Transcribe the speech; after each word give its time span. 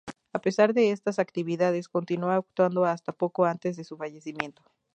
A 0.33 0.39
pesar 0.41 0.73
de 0.73 0.89
estas 0.89 1.19
actividades, 1.19 1.87
continuó 1.87 2.31
actuando 2.31 2.85
hasta 2.85 3.11
poco 3.11 3.45
antes 3.45 3.77
de 3.77 3.83
su 3.83 3.97
fallecimiento. 3.97 4.63